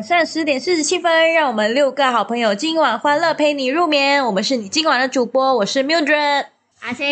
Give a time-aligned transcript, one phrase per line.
[0.00, 4.24] 晚上十点四十七分，让我们六个好朋友今晚欢乐陪你入眠。
[4.24, 6.46] 我们是你今晚的主播，我是 Mildred，
[6.80, 7.06] 阿星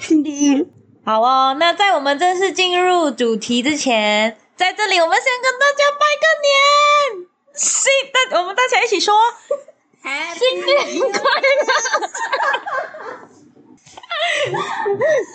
[0.00, 0.66] ，Cindy。
[1.04, 6.26] 好哦，那在我们正式进入主题之前，在这里我们先跟大家拜个
[7.20, 7.92] 年，新
[8.30, 9.14] 的我们大家一起说，
[10.38, 12.08] 新年快乐！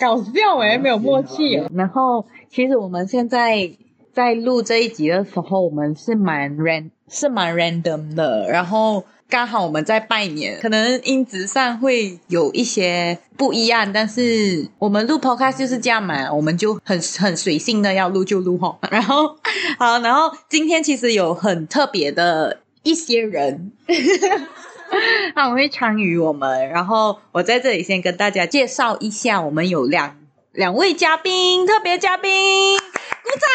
[0.00, 1.62] 搞笑哎，没有默契。
[1.76, 3.70] 然后，其实我们现在。
[4.12, 18.78] 在录这一集的时候，我们是蛮 ran 是蛮 random 的，然后刚好我们在拜年，可能音质上会有一些不一样，但是我们录 podcast 就是这样嘛，我们就很很随性的要录就录吼。
[18.90, 19.34] 然后
[19.78, 23.72] 好，然后今天其实有很特别的一些人，
[25.34, 30.18] 他们会参与我们，然后我在这里先跟大家介绍一下，我们有两
[30.52, 32.78] 两位嘉宾，特别嘉宾，
[33.22, 33.46] 鼓掌。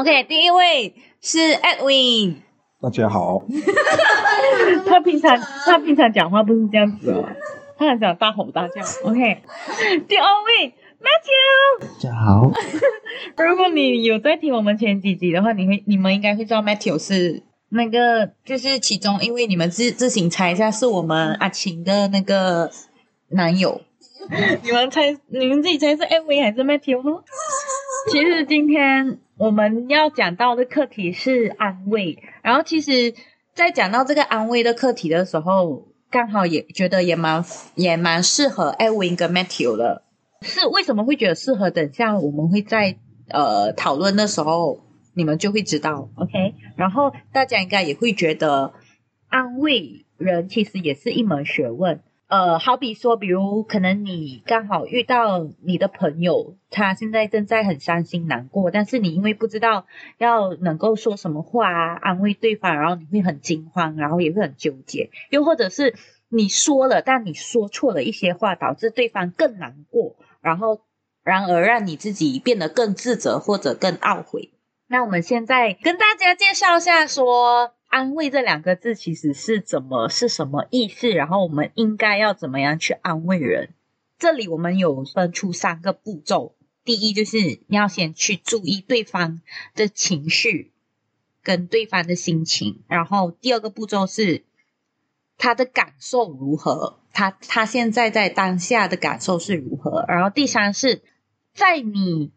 [0.00, 2.36] OK，第一位是 Edwin，
[2.80, 3.42] 大家好。
[4.86, 7.28] 他平常他平常讲话不是这样子哦，
[7.76, 8.82] 他很想大吼大叫。
[9.02, 9.42] OK，
[10.06, 12.52] 第二位 Matthew，大家好。
[13.36, 22.70] 如果你有在听我们前几集的话，你会你们应该会知道 Matthew 是那个，就是其中因为你们自自行猜一下，是我们阿晴的那个
[23.30, 23.80] 男友。
[24.62, 27.22] 你们猜，你们自己猜是 MV 还是 Matthew？
[28.10, 29.18] 其实今天。
[29.40, 33.14] 我们要讲到的课题是安慰，然后其实，
[33.54, 37.42] 在讲到这个安慰的课题的时候，刚好也觉得也蛮
[37.74, 40.02] 也蛮适合 Edwin 跟 Matthew 的。
[40.42, 41.70] 是为什么会觉得适合？
[41.70, 42.98] 等下我们会在
[43.30, 44.80] 呃讨论的时候，
[45.14, 46.10] 你们就会知道。
[46.16, 48.74] OK，然后大家应该也会觉得
[49.30, 52.02] 安慰人其实也是一门学问。
[52.30, 59.84] 呃，好比说，比如可能你刚好遇到你的朋友，他现在正在很伤心难过，但是你因为不知道
[60.16, 65.96] 要能够说什么话啊，安慰对方，然后你会很惊慌，然后也会很纠结，又或者是
[66.28, 70.82] 你说了，但你说错了一些话，导致对方更难过，然后
[71.24, 74.52] 然而让你自己变得更自责或者更懊悔。
[74.86, 77.72] 那我们现在跟大家介绍一下说。
[77.90, 81.10] 安慰这两个字其实是怎么是什么意思？
[81.10, 83.74] 然后我们应该要怎么样去安慰人？
[84.16, 86.54] 这里我们有分出三个步骤。
[86.84, 89.42] 第一就是你要先去注意对方
[89.74, 90.70] 的情绪
[91.42, 94.44] 跟对方的心情，然后第二个步骤是
[95.36, 101.02] 他的感受如何，他他现在在当下的感受是如何，然后第三是
[101.52, 102.30] 在你。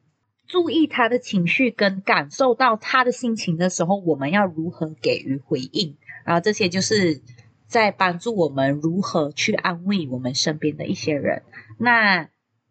[0.54, 5.96] 注意他的情绪跟感受到他的心情的时候，我们要如何给予回应？
[6.26, 7.24] 然后这些就是
[7.66, 11.42] 在帮助我们如何去安慰我们身边的一些人。
[11.80, 12.30] 那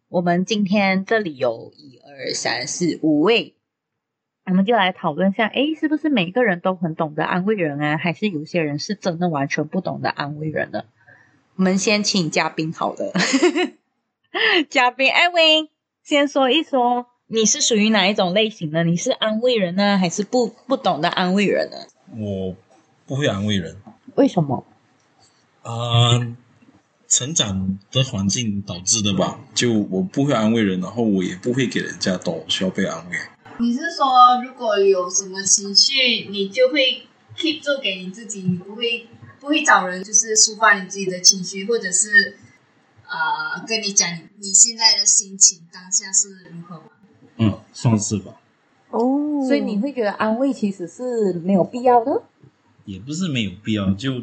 [0.08, 3.56] 我们今天这里有一二三四五位，
[4.44, 7.96] 我们就来讨论一下，诶，是不是每个人都很懂得安慰人啊？
[7.96, 10.84] 还是有些人是真的完全不懂得安慰人呢？
[11.56, 13.12] 我们先请嘉宾好了，
[14.70, 15.68] 嘉宾艾薇
[16.04, 17.11] 先说一说。
[17.34, 18.84] 你是属于哪一种类型的？
[18.84, 21.78] 你是安慰人呢，还是不不懂得安慰人呢？
[22.14, 22.54] 我
[23.06, 23.74] 不会安慰人。
[24.16, 24.66] 为什么？
[25.62, 25.72] 啊、
[26.10, 26.36] 呃，
[27.08, 29.40] 成长的环境导致的吧。
[29.54, 33.16] 就我不会安慰人，然后我也不会给人家都需要被安慰。
[33.58, 39.08] 你是说，如果有什么情绪，你就会 keep 住给你自己，你不会
[39.40, 42.36] 不会找人，就是抒发你自己的情绪，或者是
[43.06, 44.06] 啊、呃，跟你讲
[44.38, 46.82] 你现在的心情当下是如何吗？
[47.36, 48.40] 嗯，算是吧。
[48.90, 52.22] 哦，所以你会觉得安慰其实是没有必要的？
[52.84, 54.20] 也不是没有必要，就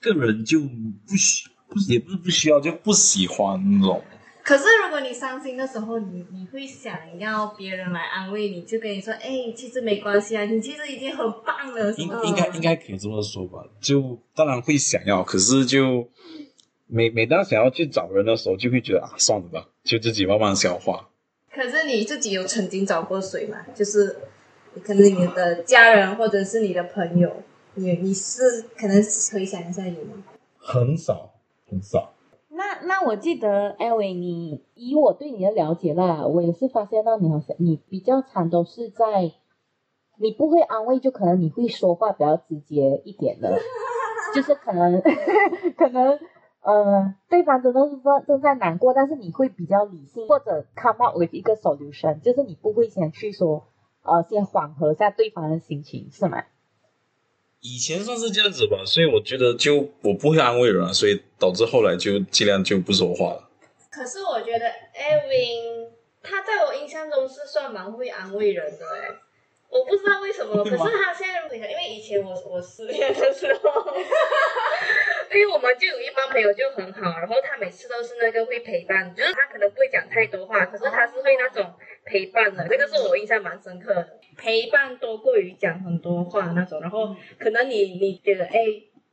[0.00, 4.02] 个人就不需，不也不是不需要，就不喜欢那种。
[4.42, 13.62] 可是如果你伤心的时候，你你会想要别人来安慰你，就跟你说：“哎，其实没关系啊，你其实已经很棒了。”应应该应该可以这么说吧？
[13.78, 16.08] 就当然会想要，可是就
[16.86, 21.10] 每每当想要去找人的时候，就会觉得啊，算了吧，就自己慢慢消化。
[21.58, 23.66] 可是你自己有曾经找过谁吗？
[23.74, 24.16] 就是
[24.84, 27.32] 可能你的家人或者是你的朋友，
[27.74, 29.02] 你你是可能
[29.32, 30.22] 回想一下有吗？
[30.56, 31.32] 很少，
[31.68, 32.14] 很少。
[32.50, 39.32] 那那我记得艾薇，你以我对你的了解啦，我也是发现到你好像你比较常都是在，
[40.18, 43.58] 你不会安慰，就可能你会说话比较直接一点的，
[44.32, 45.02] 就是可能
[45.76, 46.16] 可能。
[46.62, 53.68] 呃，对方真的是正正在难过，但是你会比较理性，或者 come up with 一个 solution，就是你不会先去说，
[54.02, 56.44] 呃，先缓和一下对方的心情，是吗？
[57.60, 63.48] 以前算是这样子吧，所以我觉得就我不会安慰人，所以导致后来就尽量就不说话了。
[63.90, 65.88] 可是我觉得 Edwin
[66.22, 69.08] 他在我印象中是算蛮会安慰人的哎，
[69.70, 73.92] 我不知道为什么， 可是他现在，因为以前我我失恋的时候，
[75.32, 88.58] 因为我们就有一帮朋友就很好，然后他每次都是那个会陪伴，就是他可能不会讲太多话，可是他是会那种陪伴的，这个是我印象蛮深刻的，陪伴多过于讲很多话那种，然后可能你你觉得哎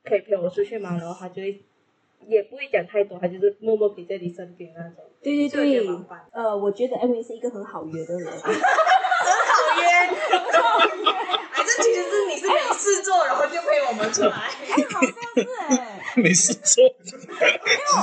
[0.04, 0.98] 可以陪我出去吗？
[1.00, 1.62] 然后他就会。
[2.28, 5.06] 也不会讲太多，他就是默默陪在你身边那种。
[5.22, 5.88] 对对对，
[6.32, 8.58] 呃，我觉得艾薇是一个很好约的人，很好
[9.80, 9.86] 约，
[10.32, 11.06] 很好约，
[11.54, 14.50] 反正 其实是你是没事做，然后就陪我们出来，哎，
[14.92, 16.84] 好像是哎，没事做，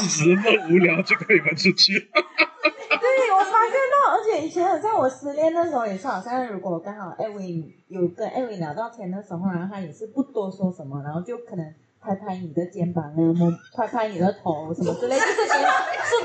[0.00, 1.98] 只是那么无聊就可以玩出去。
[1.98, 11.74] 对，我发现到，而且以前好像我失恋的时候也是，好像如果刚好艾薇有跟艾薇聊到天的时候，然后他也是不多说什么，然后就可能。
[12.04, 15.46] 拍拍你的肩膀啊，摸拍拍你的头什么之类，就是是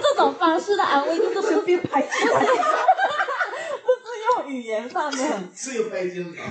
[0.01, 2.47] 这种方式的安慰，就是顺便拍起来，不
[4.01, 4.07] 是
[4.41, 5.17] 用语言上的。
[5.53, 6.43] 是有拍肩膀。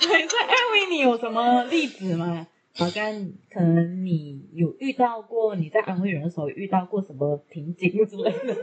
[0.00, 2.44] 在安慰你有什么例子吗？
[2.76, 3.12] 好像
[3.52, 8.56] 可能你有遇到过，你在安慰人的时候遇到过什么瓶颈之类的？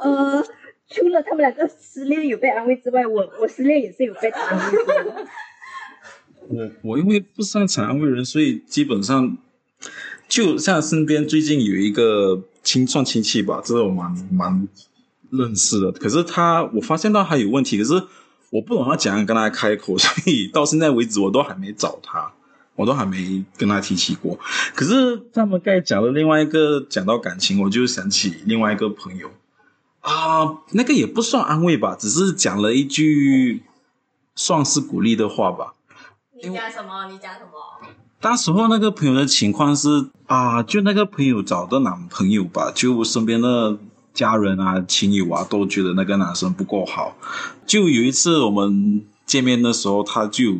[0.02, 0.44] 呃，
[0.88, 5.26] 除了他们两个失恋有被安慰之外，我我失恋也是有被他安慰的。
[6.50, 9.36] 我我因为不擅长安慰人，所以基本上
[10.28, 14.68] 就像身边最近有一个亲算亲戚吧，这个我蛮蛮
[15.30, 15.92] 认识的。
[15.92, 17.92] 可是他我发现到他有问题，可是
[18.50, 22.32] 我不懂他怎样跟他开口，所以到现在为止我都还没找他，
[22.78, 24.38] 我都还没跟他提起过。
[24.76, 29.28] 可是他们刚才讲的另外一个讲到感情，我就想起另外一个朋友
[30.00, 33.64] 啊，那个也不算安慰吧，只是讲了一句
[34.36, 35.74] 算是鼓励的话吧。
[36.40, 37.10] 你讲什么？
[37.10, 37.90] 你讲什么？
[38.20, 43.76] 当时候那个朋友的情况是啊，就那个朋友找的男朋友吧，就身边的
[44.14, 47.16] 家人啊、亲友啊都觉得那个男生不够好。
[47.66, 50.58] 就有一次我们见面的时候，他就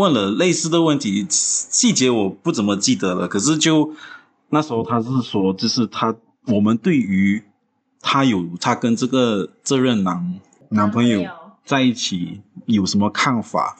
[0.00, 3.28] 问了类似的问题，细节我不怎么记得了。
[3.28, 3.92] 可是就
[4.48, 6.16] 那时候他是说，就是他
[6.46, 7.42] 我们对于
[8.00, 11.22] 他有他跟这个这任男男朋友
[11.66, 13.76] 在一起有什么看法？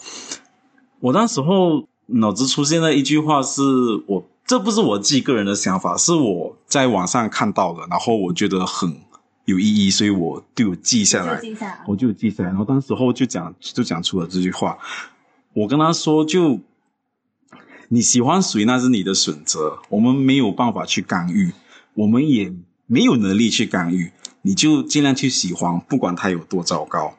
[1.00, 3.62] 我那时候脑子出现了一句话，是
[4.06, 8.94] 我这不是我自己个人的想法，是我在网上看到的，然后我觉得很
[9.46, 11.40] 有意义，所以我就有记下来，
[11.86, 14.76] 我就记下来，然后当时候就讲就讲出了这句话。
[15.52, 16.60] 我跟他说，就
[17.88, 21.52] 你喜欢谁那是你的选择，我们没有办法去干预，
[21.94, 22.52] 我们也
[22.86, 24.12] 没有能力去干预，
[24.42, 27.14] 你就尽量去喜欢，不管他有多糟糕，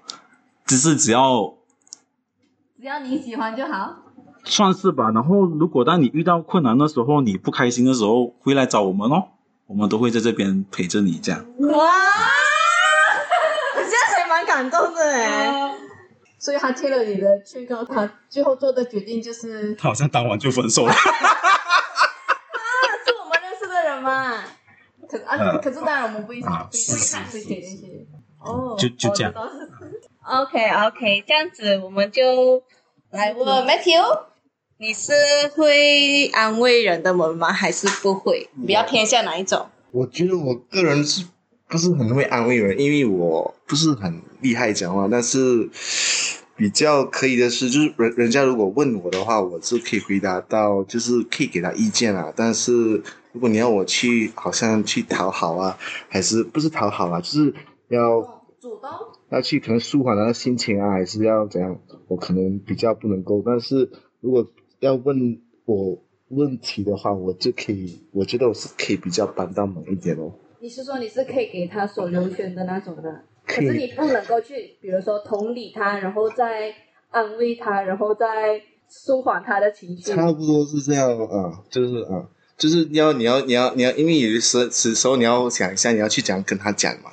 [0.66, 1.56] 只是只要。
[2.80, 3.98] 只要你喜欢就好，
[4.44, 5.12] 算是吧。
[5.12, 9.28] 然后，如果当你遇到困难的时候，你不开心的时候，回来找我们哦，
[9.68, 11.20] 我们都会在这边陪着你。
[11.22, 11.92] 这样哇，
[13.76, 15.78] 这样还蛮感动的哎。
[16.42, 20.92] 所以他听了你的劝告，他最后做的决定就是，他好像当晚就分手了。
[20.92, 20.98] 啊，
[23.06, 24.44] 是我们认识的人吗？
[25.08, 28.08] 可是啊，呃、可是当然我们不一定会看这些东西。
[28.40, 29.32] 哦，就就这样。
[30.24, 32.64] OK OK，这样子我们就
[33.12, 34.02] 来问 Matthew，
[34.80, 35.14] 你是
[35.56, 37.54] 会安慰人的人吗？
[37.54, 38.50] 还是不会？
[38.66, 39.70] 比较偏向哪一种？
[39.92, 41.28] 我觉得我个人是
[41.68, 42.80] 不是很会安慰人？
[42.80, 45.70] 因为我不是很厉害讲话，但是
[46.62, 52.32] 比较可以的是，就是人人家如果问我的话，我是可以回答到，就是可以给他意见啊。
[52.36, 53.02] 但是
[53.32, 55.76] 如果你要我去，好像去讨好啊，
[56.08, 57.20] 还是不是讨好啊？
[57.20, 57.52] 就是
[57.88, 58.22] 要
[58.60, 58.92] 主动。
[59.32, 61.80] 要去可能舒缓他的心情啊，还是要怎样？
[62.08, 63.42] 我可能比较不能够。
[63.44, 63.90] 但是
[64.20, 64.46] 如果
[64.82, 70.32] 要问我问题的话，我就可以，我觉得我是可以比较帮到忙一点哦。
[70.60, 73.24] 你是说你是可以给他所留选的那种的？
[73.56, 76.74] 可是你不能够去，比如说同理他，然后再
[77.10, 80.14] 安慰他，然后再舒缓他的情绪。
[80.14, 82.26] 差不多是这样啊，就是啊，
[82.58, 87.12] 就是要你要你要你要，因为有的时候时候你要想一下，你要去讲跟他讲嘛。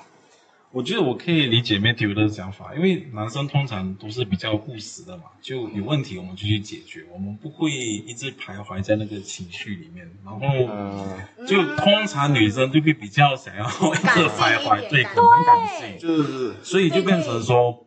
[0.70, 10.06] 我觉得我可以理解 Matthew 的想法，因为男生通常都是比较务实的嘛，就有问题我们就去解决，我们不会一直徘徊在那个情绪里面。
[10.22, 15.14] 然后，就通常女生就会比较想要一直徘徊，对，很
[15.46, 17.86] 感性，就是，所以就变成说，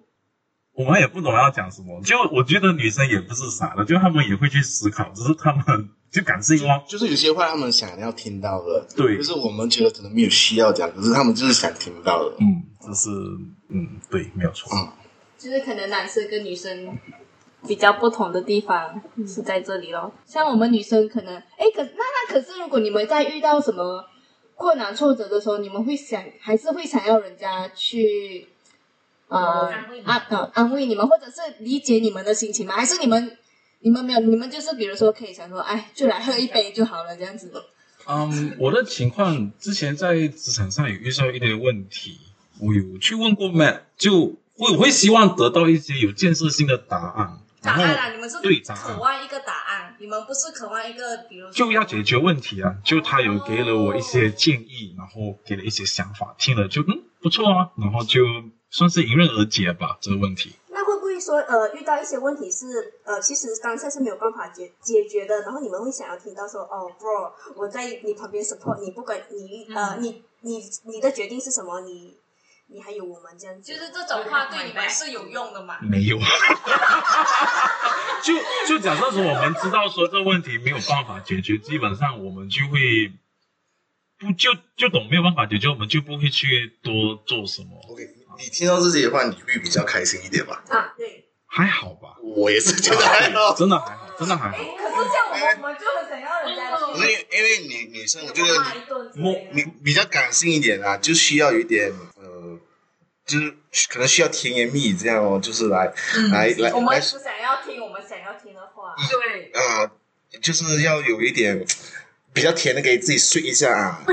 [0.73, 2.01] 我们也不懂要讲什么。
[2.03, 5.89] 就我觉得女生也不是傻的，就她们也会去思考，只是她们。
[6.11, 13.09] 就感性哦，就是有些话她们想要听到的，对，就是我们觉得可能没有需要讲，可是她们就是想听到的，嗯，这是
[13.69, 14.91] 嗯，对，没有错，嗯，
[15.37, 16.97] 就是可能男生跟女生
[17.65, 20.13] 比较不同的地方是在这里咯。
[20.25, 24.03] 像我们女生可能，哎，可那那可是如果你们在遇到什么
[24.55, 28.49] 困难挫折的时候，你们会想还是会想要人家去
[29.31, 32.75] 呃安慰你安呃安慰你们，或者是理解你们的心情吗？
[32.75, 33.37] 还是你们
[33.79, 37.63] 你们没有，你们就是比如说可以想说，哎，就来喝一杯就好了，这样子的。
[38.07, 42.19] 嗯，我的情况之前在职场上有遇到一点问题，
[42.59, 44.25] 我有去问过 Matt，就
[44.57, 47.37] 会我会希望得到一些有建设性的答案。
[47.61, 58.25] 答案啦，你们是对答案渴望一个答案，你们不是渴望一个，比如说就要解决问题啊，就他有给了我一些建议，然后给了一些想法，听了就嗯不错啊，然后就
[58.71, 60.55] 算是迎刃而解吧这个问题。
[60.69, 62.65] 那会不会说，呃，遇到一些问题是，
[63.03, 72.17] 呃，其实当下是没有办法解解决的，然后你们会想要听到说，哦，bro，我在你旁边 support 你，不管你，呃，你你你的决定是什么，你
[72.67, 75.77] 你还有我们这样子，就是这种话对你们是有用的吗？
[75.81, 76.17] 没有，
[78.23, 78.33] 就
[78.69, 83.11] 就假设说我们知道说这问题没有办法解决，基本上我们就会
[84.17, 87.81] 不就就懂没有办法解决，我们就不会去多做什么。
[87.89, 88.03] OK，
[88.37, 90.63] 你听到自己的话，你会比较开心一点吧？
[90.69, 91.27] 啊，对。
[91.53, 93.53] 还好吧，我也是觉得还好。
[93.59, 94.57] 真的还好，真的还好。
[94.57, 102.57] 可是这样我们我们就很想要人家不是因为因为女女生，我觉得骂一顿之类的你比较感性一点啊，就需要有一点呃，
[103.25, 103.53] 就是
[103.89, 105.93] 可能需要甜言蜜语这样哦，就是来、
[106.31, 108.95] 来来来我们不想要听我们想要听的话。
[109.09, 109.91] 对，啊、
[110.41, 111.65] 就是要有一点
[112.33, 114.03] 比较甜的给自己睡一下啊。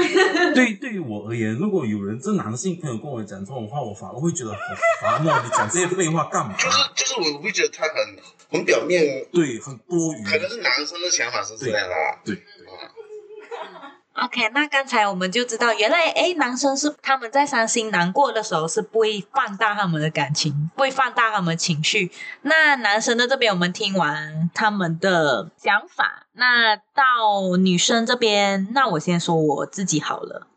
[0.54, 4.58] 对，对于我而言，如果有人这男性朋友跟我讲这种话，我反而会觉得很
[5.00, 5.42] 烦哦。
[5.44, 6.56] 你讲这些废话干嘛？
[6.58, 8.16] 就是就是，我会觉得他很
[8.50, 10.25] 很表面，对，很多余。
[10.25, 12.20] 可能是男生的想法是这样啦。
[12.25, 12.34] 对。
[14.25, 22.10] OK，那刚才我们就知道，原来诶，男生是他们在伤心难过的时候是不会放大他们的感情，不会放大他们情绪。
[22.42, 30.48] 那男生的这边我们听完他们的想法，那到女生这边，那我先说我自己好了。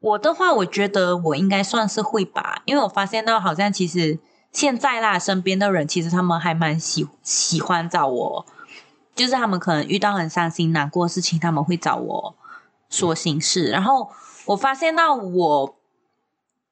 [0.00, 4.18] 我的话，我觉得我应该算是会吧，因为我发现到好像其实
[4.52, 8.46] 现在啦，身边的人其实他们还蛮喜喜欢找我，
[9.14, 12.36] 就是他们可能遇到很伤心难过的事情，他们会找我。
[12.88, 14.10] 说心事，然后
[14.46, 15.76] 我发现到我，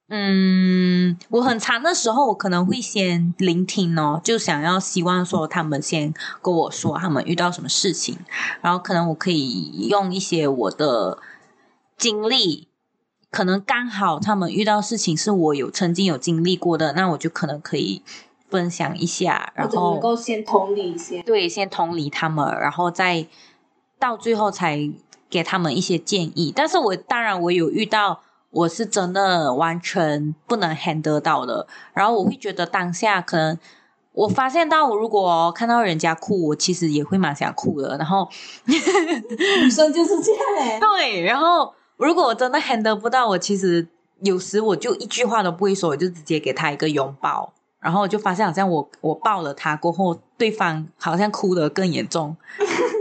[0.08, 8.18] 嗯，我很长的时候，我可能会先聆听哦，就想要希望说他们先跟我说他们遇到什么事情，
[8.60, 11.18] 然后可能我可以用一些我的
[11.96, 12.68] 经历，
[13.30, 18.02] 可能刚好他们遇到事情是我有曾经有经历过的，那我就可能可以
[18.48, 23.26] 分享一下，然后能够先同理一些，对，先同理他们，然后再
[23.98, 24.92] 到最后才。
[25.34, 28.20] 给他们一些建议，但是我当然我有遇到，
[28.52, 31.66] 我是真的完全不能 handle 到的。
[31.92, 33.58] 然后我会觉得当下可能
[34.12, 37.96] 我发现到，我如果看到人家哭，我其实也会蛮想哭的。
[37.98, 38.28] 然后
[38.66, 41.20] 女生就是这样哎， 对。
[41.22, 43.88] 然后如果我真的 handle 不到，我其实
[44.20, 47.52] 有时我就一句话都不会说，我就直接给他一个拥抱。
[47.80, 52.36] 然后我就发现好像我我抱了他过后，对方好像哭得更严重，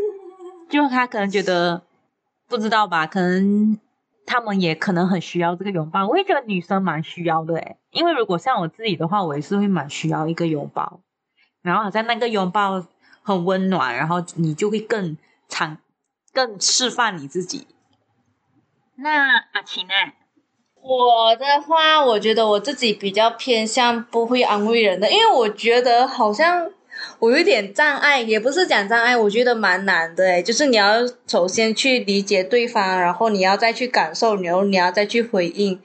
[0.67, 1.83] 就他可能觉得。
[2.53, 3.07] 不知道吧？
[3.07, 3.79] 可能
[4.27, 6.07] 他们也可能很需要这个拥抱。
[6.07, 11.01] 我也觉得女生蛮需要的诶，因为如果像我自己的话，我也是会蛮需要一个拥抱。
[11.63, 12.85] 然后好像那个拥抱
[13.23, 15.17] 很温暖，然后你就会更
[15.49, 15.79] 长、
[16.31, 17.67] 更释放你自己。
[18.97, 19.93] 那阿晴呢？
[20.79, 26.69] 我的话，我觉得我自己比较偏向不会安慰人的，因为我觉得好像。
[27.19, 35.79] 我有点障碍，也不是讲障碍，我觉得蛮难的诶，就是你要首先去理解对方，然后你要再去感受，然后你要再去回应。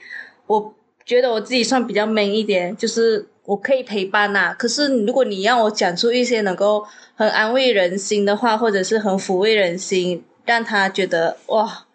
[0.47, 4.55] 我觉得我自己算比较 man 一点，就是我可以陪伴呐。
[4.59, 6.85] 可是如果你让我讲出一些能够
[7.15, 11.87] 很安慰人心的话，或者是很抚慰人心，让他觉得哇，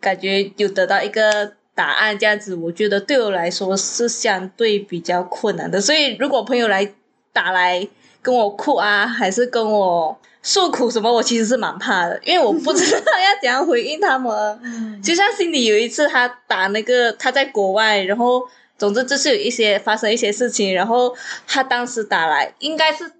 [0.00, 5.80] 感觉有得到一个答案这样子，我觉得对我来说是相对比较困难的。
[5.80, 6.92] 所以如果朋友来
[7.32, 7.86] 打来。
[8.26, 11.12] 跟我哭啊，还是跟我诉苦什么？
[11.12, 15.00] 我其实是蛮怕的，因为我不知道要怎样回应他们。
[15.00, 18.42] 就像心里有一次，他打那个他在国外，然后
[18.76, 21.14] 总之就是有一些发生一些事情，然后
[21.46, 23.12] 他当时打来，应该是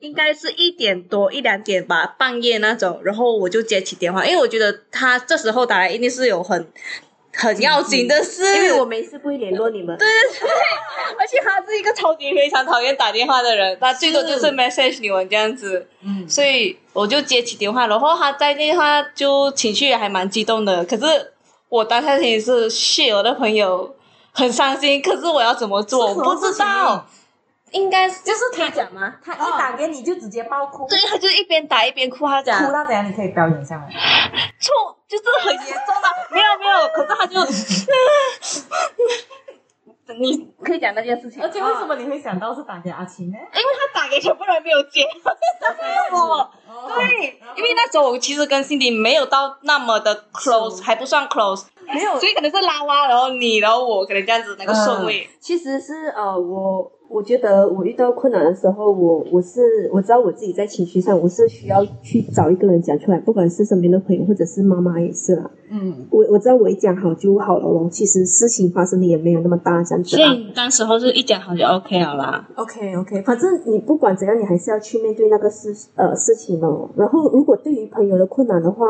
[0.00, 6.66] 应该是一点多一两点吧，半夜那种，然后我就接起电话，因为我觉得他这时候打来一定是有很。
[7.40, 9.96] 很要紧的事，因为我没事不会联络你们。
[9.96, 10.06] 对
[10.38, 10.48] 对对，
[11.18, 15.88] 而且他是一个超级非常讨厌打电话的人，他最多就是 message 你们这样子。
[16.04, 20.84] 嗯，所以我就接起电话，然后他在电话就情绪也还蛮激动的。
[20.84, 21.32] 可是
[21.70, 23.96] 我当下心里是 shit，我的朋友
[24.32, 26.08] 很伤心，可是我要怎么做？
[26.12, 27.06] 我不知道。
[27.72, 29.14] 应该就是他讲吗？
[29.24, 30.86] 他一打给你就直接爆哭。
[30.88, 33.06] 对，他就一边打一边哭，他讲哭到怎样？
[33.08, 33.86] 你可以表演一下吗？
[34.60, 34.72] 错，
[35.08, 36.08] 就是很严重的。
[36.30, 37.40] 没有没有，可是他就，
[40.14, 41.40] 你可可以讲那件事情。
[41.42, 43.38] 而且为什么你会想到是打给阿青呢？
[43.38, 45.06] 因为他打给全部人没有接，
[45.80, 46.50] 没有我。
[46.88, 55.26] 对，因为那时候我其实跟 Cindy 没有到那么的 close，还不算 close， 没有，所以可能是拉拉，然后你，然后我，可能这样子那个顺位。
[55.40, 65.50] 其实是呃，我我觉得我遇到困难的时候，我我是我知道我自己在情绪上，我是需要去找一个人讲出来，不管是身边的朋友或者是妈妈也是啦。
[65.72, 67.88] 嗯，我我知道我一讲好就好了咯。
[67.90, 70.16] 其实事情发生的也没有那么大，这样子。
[70.16, 72.48] 所以当时候是一讲好就 OK 了啦。
[72.56, 76.88] OK OK，反正你不管怎样，你还是要去面对那个事呃事情哦。
[76.96, 78.84] 然后如果对于朋友的困难的话，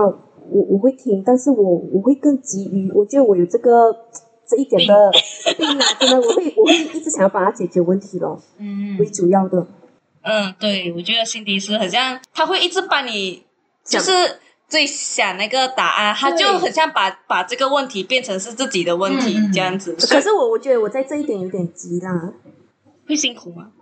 [0.51, 3.95] 我我会听，但是我我会更急于，我觉得我有这个
[4.49, 5.11] 这一点的
[5.57, 8.41] 病啊，真的，我会我会一直想要帮他解决问题咯。
[8.59, 9.67] 嗯，为主要的。
[10.23, 13.45] 嗯，对，我觉得 Cindy 是很像，他会一直帮你，
[13.85, 14.13] 就是。
[14.71, 19.97] 最想那个答案，他就很像把把这个问题变成是自己的问题这样子。
[20.09, 22.33] 可是我我觉得我在这一点有点急啦，
[23.05, 23.73] 会辛苦吗？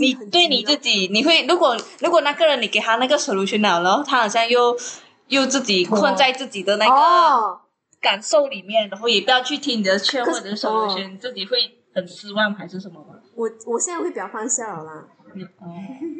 [0.00, 4.74] 你对你自己，你会如果如果那个人你给他那个 solution 了，然后他好像又
[5.32, 7.60] 又自己困在自己的那个
[8.00, 11.56] 感受里面，然后也不要去听你的劝或者是 solution，自己会
[11.94, 13.14] 很失望还是什么吧？
[13.34, 15.04] 我我现在会比较放下了啦。
[15.34, 15.72] 你哦，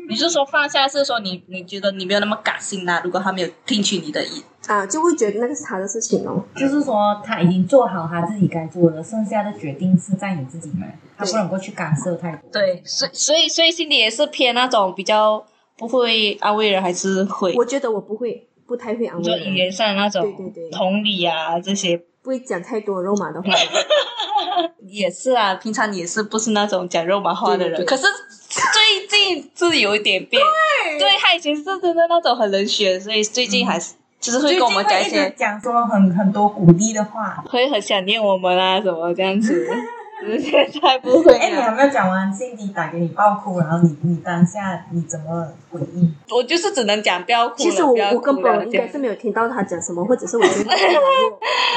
[0.09, 3.03] 你是说放下是说你你觉得你没有那么感性啦？
[3.05, 6.43] 如果他没有听取你的意啊，就会觉得那个是他的事情哦。
[6.57, 10.87] 就是说他已经做好他自己该做的，剩下的决定是在你自己嘛，
[11.19, 12.51] 他不能够去干涉太多。
[12.51, 15.45] 对，所以所以所以心里也是偏那种比较
[15.77, 17.53] 不会安慰人，还是会？
[17.55, 19.45] 我觉得我不会，不太会安慰人。
[19.45, 23.49] 就语言上那种，对对对，同理啊这些，不会讲太多肉麻的话。
[24.89, 28.07] 也是啊，平常你也是不是那种讲肉麻话的人，对对对，可是。
[28.53, 30.43] 最近是有一点变，
[30.85, 39.67] 对，对他以前是真的那种很冷血，所以最近还是、嗯、就是会跟我们讲一些讲说很很多鼓励的话，会很想念我们啊什么这样子。
[40.39, 41.35] 现在不会。
[41.35, 46.15] 哎，你还没有讲完，Cindy 打给你爆哭，然后你你当下你怎么回应？
[46.31, 47.57] 我就是只能讲不要哭。
[47.57, 50.71] 其实我我根本应该是没有听到他讲什么，或者是我觉得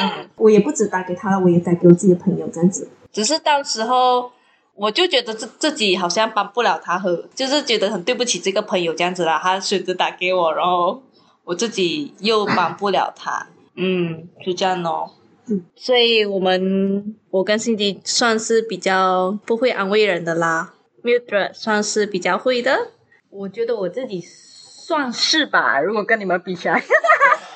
[0.02, 2.90] 嗯，我也不止打给他，我也打给我自己的朋友这样子。
[3.12, 4.32] 只是到时候。
[4.78, 9.40] 我就觉得自自己好像帮不了他，和就是觉得很对不起这个朋友这样子啦。
[9.42, 11.02] 他选择打给我，然后
[11.46, 15.10] 我自己又帮不了他，嗯，就这样咯。
[15.48, 22.92] 嗯，所以我们我跟 Cindy 算是比较不会安慰人的啦，Mildred 算是比较会的。
[23.30, 26.82] 我觉得我自己算是吧，如果跟你们比起来。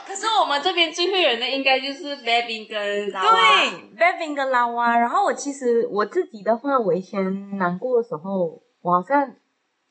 [0.08, 3.32] 可是我们这边最会人的应该就是 Bevin 跟拉娃。
[3.32, 4.98] 对，Bevin 跟拉娃。
[4.98, 9.36] 然后我其实我自己的话，我以前难过的时候，我好像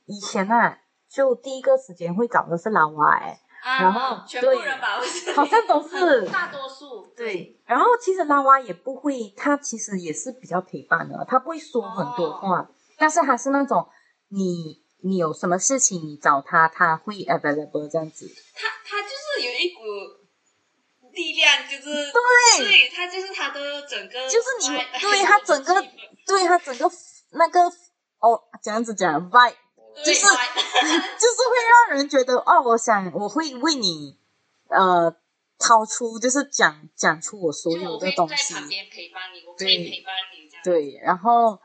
[0.06, 3.38] 以前啊，就第一个时间会找的是拉娃哎。
[3.62, 5.00] 啊、然后全部人吧，
[5.34, 7.06] 好像都是大多数。
[7.16, 13.88] 对，然后其实拉娃也不会，他其实也是比较陪伴的，他不会说很多话，哦、但是他是那种
[14.28, 14.82] 你。
[15.00, 18.28] 你有什么事情，你找他，他会 available 这样子。
[18.52, 19.80] 他他就是有一股
[21.12, 25.80] 力量，就是对，对他就是他的整个，就是你对他整个，
[26.26, 26.90] 对他整个
[27.30, 27.60] 那个
[28.18, 29.54] 哦，这样子讲 vibe，
[30.04, 30.20] 就是
[31.18, 34.16] 就是会让人觉得哦，我想我会为你
[34.68, 35.14] 呃
[35.58, 38.54] 掏出，就是讲讲出我所有的东西。
[38.54, 40.62] 在旁边陪伴你，我可以陪伴你这样。
[40.64, 41.58] 对，然后。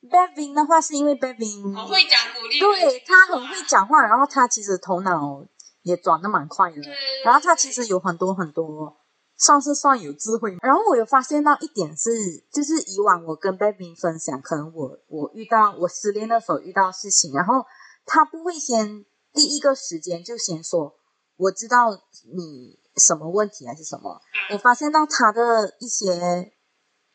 [0.00, 5.44] Bevin 的话是因为 Bevin 很会讲鼓励，对他很会讲话，然后他其实头脑
[5.82, 6.80] 也转的蛮快的，
[7.24, 8.96] 然后他其实有很多很多，
[9.36, 10.56] 算是算有智慧。
[10.62, 12.10] 然后我有发现到一点是，
[12.52, 17.66] 就是以往我跟 Bevin 分享，可能我我遇到我失恋的时候遇到事情，然后
[18.08, 20.94] 他不会先第一个时间就先说
[21.36, 21.92] 我知道
[22.34, 24.20] 你什么问题还是什么，
[24.52, 26.52] 我发现到他的一些。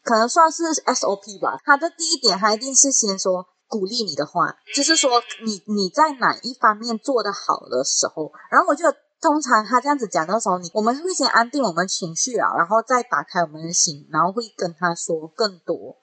[0.06, 1.58] 可能算是 SOP 吧。
[1.64, 8.84] 他的第一点，他一定是先说鼓励你的话，就是说你你在哪一方面做得好的时候，然后我就
[9.22, 15.96] 通常他这样子讲的时候，你我们会先安定我们情绪啊，然后再打开我们的心，然后会跟他说更多。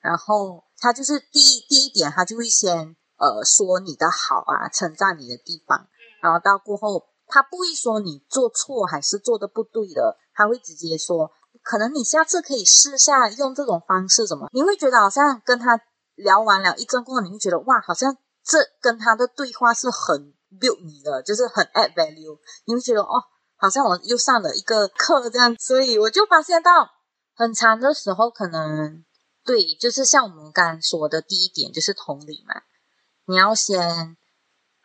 [0.00, 5.86] 然后他就是第一第一点，他就会先呃说你的好啊，称赞你的地方，
[6.22, 11.30] 然后到过后他不会说你做错还是做的不对的，他会直接说。
[11.62, 14.48] 可能你下次可以试下用这种方式，怎么？
[14.52, 15.80] 你会觉得好像跟他
[16.14, 22.38] 聊完了一阵过后，你会觉得哇，好像这跟他的对话是很 build 你的，就是很 add value。
[22.66, 23.24] 你会觉得哦，
[23.56, 25.56] 好像我又上了一个课这样。
[25.58, 26.90] 所以我就发现到
[27.34, 29.04] 很长的时候，可能
[29.44, 32.54] 对，就是像我们刚刚说的第一点，就是同理嘛。
[33.28, 34.16] 你要先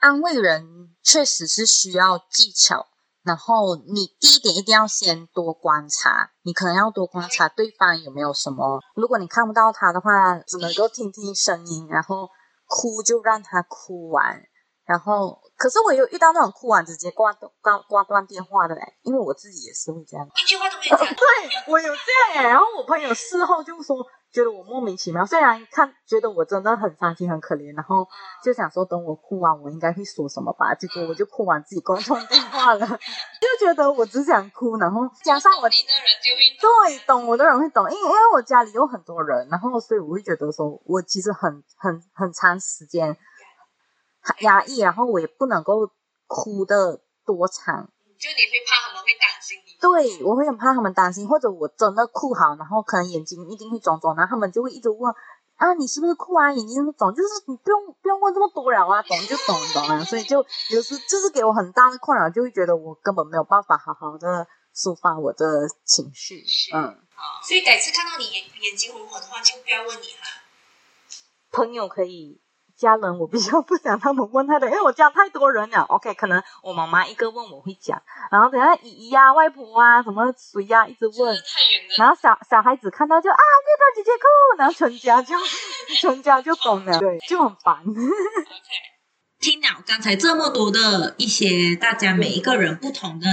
[0.01, 2.88] 安慰人，确实是需要技巧。
[3.23, 8.82] 然后你第一点一定要先多观察，你可能要多观察对方有没有什么。
[8.95, 12.29] 如果你看不到他的话，只能够听听声音，然后
[12.67, 14.43] 哭就让他哭完。
[14.84, 20.99] 然后，可是我有遇到那种哭完直接挂断挂挂断电话的嘞，因为我自己也是会这样，一句话都没讲。
[20.99, 24.06] 对，我有这样哎，然后我朋友事后就说。
[24.34, 28.08] 觉得我莫名其妙，虽然看觉得我真的很伤心很可怜，然后
[28.43, 30.74] 就想说等我哭完，我应该会说什么吧。
[30.74, 32.80] 结果我就哭完自己关通电话了，
[33.39, 43.15] 就觉得我只想哭，然后加上我懂你的人就会对懂我的人会懂，因为因为我家里有很多人，然后所以我会觉得说我其实很很很长时间
[44.19, 45.91] 很压抑，然后我也不能够
[46.26, 47.88] 哭的多长。
[48.17, 49.33] 就你会怕他们会担心你？
[49.84, 55.13] 对，我会很怕他们担心，或者我真的哭好，然后可能眼睛一定会肿肿，然后他们就会一直问
[55.58, 56.54] 啊，你是不是哭啊？
[56.54, 57.13] 眼睛肿？
[57.13, 60.02] 就是你不用不用问这么多了啊，懂就懂懂啊。
[60.06, 60.38] 所以就
[60.72, 66.46] 有时就是给我很大的困扰，就会觉得我根本没有办法好好的抒发我的情绪。
[66.74, 70.24] 嗯，好，所以改次看到你眼眼睛红红的话，就不要问你了。
[71.52, 72.39] 朋友可以。
[72.84, 75.84] 家人我比较不想他们问太多，因为我家太多人了。
[75.88, 81.38] OK，可能我妈妈一个问我会讲，然后等下姨姨啊、外婆啊、什么谁呀、啊、一直问，
[81.98, 84.26] 然后小小孩子看到就啊，月亮姐姐哭，
[84.58, 85.34] 然后全家就
[85.98, 87.82] 全家就懂了， 对，就很烦。
[87.86, 88.19] Okay.
[89.39, 93.28] 听了刚才这么多的一些大家每一个人不同的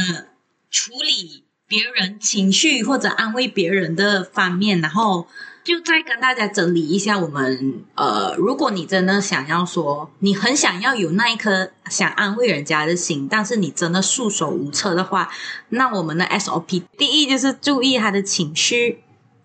[0.71, 5.27] 处理别人情绪或者安慰别人的方面，然后。
[5.63, 15.29] 就再跟大家整理一下，我们呃，如果你真的想要说，你很想要有那一颗想安慰人家的心，但是你真的束手无策的话，
[15.69, 19.03] 那我们的 SOP 第一就是注意他的情绪，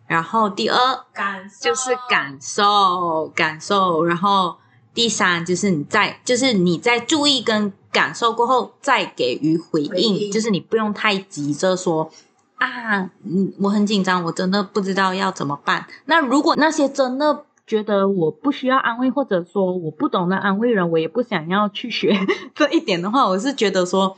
[0.08, 0.78] 然后第二
[1.14, 4.56] 感就是感受感受，然后
[4.94, 12.10] 第三就是你在就是你在注意跟感受过后再给予回应，回应就是你不用太急着说。
[12.58, 15.86] 啊，嗯，我很紧张，我真的不知道要怎么办。
[16.06, 22.18] 那如果那些真的觉得我不需要安慰，或者说我不懂得安慰人，我也不想要去学
[22.56, 24.18] 这一点的话，我是觉得说，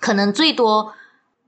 [0.00, 0.94] 可能最多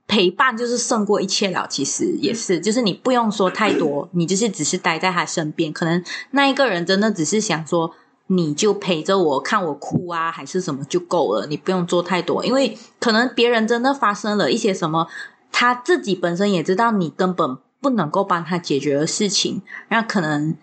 [0.07, 1.65] 陪伴就是胜过一切了。
[1.67, 5.73] 其实也是，就是你不用说太多，你就是只是待在他身边。
[5.73, 7.91] 可能那一个人真的只是想说，
[8.27, 15.07] 你就陪着我看我哭啊，还是什么就够了，你不用做太多，因为可能别人真的发生了一些什么。
[15.51, 20.55] 他自己本身也知道你根本不能够帮他解决的事情，那可能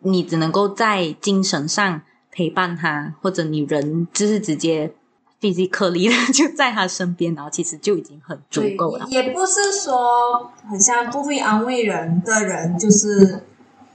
[0.00, 4.92] 你只能够在精神上陪伴他，或者你人就是直接
[5.40, 9.06] physically 的就在他身边，然后其实就已经很足够了。
[9.08, 13.44] 也不是说很像不会安慰人的人就是。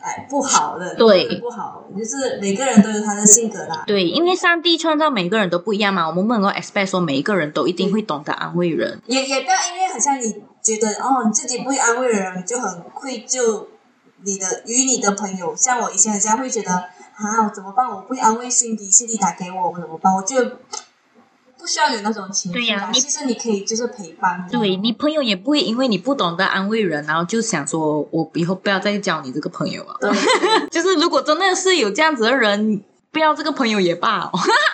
[0.03, 3.85] 哎，不好的，对，不好，就是每个人都有他的性格啦。
[3.87, 9.01] 对，因为上帝创造每个人都不一样嘛，我们不能够 expect 说每一个人都一定会懂得安慰人。
[9.07, 10.29] 也也不要因为好像你
[10.61, 13.65] 觉得哦，你自己不会安慰人，就很愧疚
[14.25, 15.55] 你的与你的朋友。
[15.55, 17.89] 像我以前人家会觉得啊，我怎么办？
[17.89, 20.13] 我不会安慰辛迪，辛迪打给我，我怎么办？
[20.13, 20.35] 我就。
[21.63, 24.45] 不需要有那种情绪，对呀、啊，其实你可以就是陪伴。
[24.51, 29.95] 对，你朋友也不会因为你不懂得安慰人，然后就想说我以后不要再交你这个朋友了。
[30.01, 30.11] 对，
[30.69, 34.31] 就是如果真的是有这样子的人，不要这个朋友也罢、哦。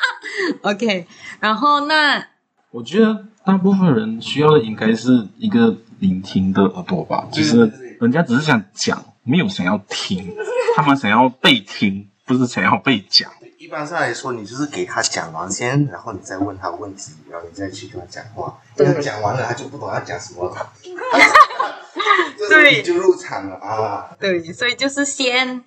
[0.64, 1.06] OK，
[1.40, 2.26] 然后那
[2.72, 7.72] 我觉得大部分人需要的应该是一个聆听的耳朵吧，就是
[8.02, 10.36] 人家只是想讲，没有想要听，
[10.76, 13.30] 他们想要被听，不是想要被讲。
[13.60, 18.58] 一般上来说，你就是给他讲完先，然后你再问他问题，然后你再去跟他讲话。
[18.78, 20.72] 因为他讲完了，他就不懂要讲什么了。
[22.48, 24.16] 对，就入场了啊。
[24.18, 25.66] 对，所以就是先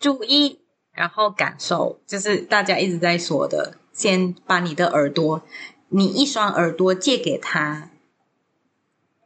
[0.00, 0.58] 注意，
[0.92, 5.40] 然后感受，就是大家一直在说的，先把你的耳朵，
[5.90, 7.89] 你一双耳朵借给他。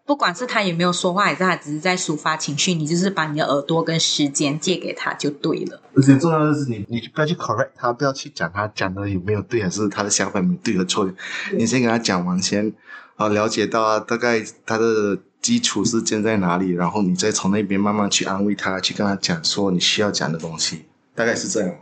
[0.06, 5.80] 不管是他有没有说话，还是他只是在抒发情绪，你就是把你的耳朵跟时间借给他就对了。
[5.96, 11.10] 而且重要的是你，你不要去 correct 他，不要去讲他讲的有没有对，还是他的想法有没有对和错。
[11.56, 12.70] 你先给他讲完先，
[13.16, 21.74] 啊，了解到啊，大概他的基础是建在哪里，然后你再从那边慢慢去安慰他，去跟他讲说你需要讲的东西，大概是这样。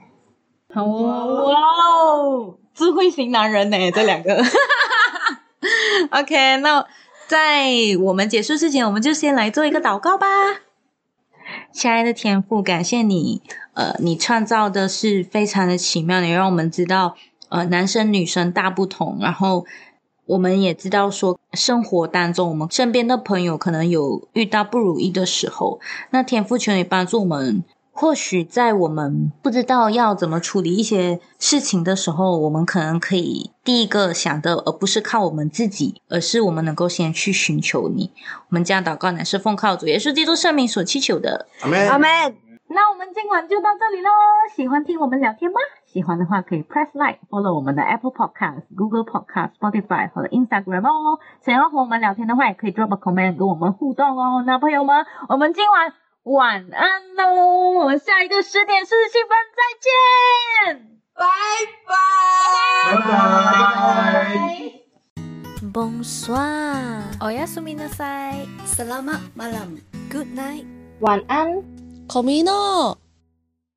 [0.73, 1.59] 好哇
[1.97, 4.41] 哦，智慧型男人呢，这两个。
[6.13, 6.87] OK，那。
[7.27, 10.27] 在我们结束之前，我们就先来做一个祷告吧。
[11.73, 13.43] 亲爱的天父，感谢你，
[13.75, 17.17] 呃，你创造的是非常的奇妙，你让我们知道，
[17.49, 19.19] 呃，男生女生大不同。
[19.21, 19.65] 然后
[20.27, 25.81] 我们也知道说，生活当中我们身边的朋友可能有遇到不如意的时候，
[26.11, 38.11] 那天父求你帮助我们，或许在我们不知道要怎么处理一些事情的时候，我们可能可以第一个想的，而不是靠我们自己，而是我们能够先去寻求你。
[38.49, 41.47] 我们将祷告乃是奉靠主耶稣基督圣名所祈求的。
[41.63, 41.89] 阿门。
[41.89, 42.09] 阿门。
[42.75, 44.09] 那我们今晚就到这里喽。
[44.57, 45.59] 喜欢听我们聊天吗？
[45.87, 51.21] 喜欢的话可以 press like，follow 我们的 Apple Podcast、Google Podcast、Spotify 或者 Instagram 哦。
[51.45, 54.43] 想要和我们聊天的话，也可以 drop a comment 跟我们互动哦。
[54.47, 56.02] 那朋友们，我们今晚。
[56.25, 61.27] 晚安喽，我们下一个十点四十七分再见，拜
[61.89, 61.95] 拜，
[62.95, 64.73] 拜拜。
[65.73, 70.65] Bonsoir, oyasuminasai, Selamat malam, good night,
[71.01, 71.65] 晚安。
[72.07, 73.02] Komino。